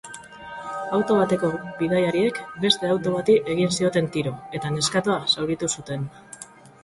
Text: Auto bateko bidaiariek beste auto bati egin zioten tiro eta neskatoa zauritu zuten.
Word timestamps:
Auto 0.99 1.17
bateko 1.17 1.49
bidaiariek 1.81 2.39
beste 2.63 2.89
auto 2.93 3.13
bati 3.17 3.35
egin 3.55 3.75
zioten 3.81 4.09
tiro 4.15 4.33
eta 4.61 4.71
neskatoa 4.79 5.19
zauritu 5.35 5.69
zuten. 5.77 6.09